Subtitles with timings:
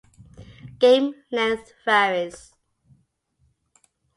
[0.79, 2.55] Game length varies.